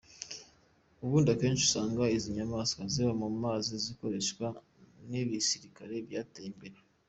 [1.03, 4.47] Ubundi akenshi usanga izi nyamaswa ziba mu mazi zikoreshwa
[5.09, 6.77] n’ibisirikare byateye imbere.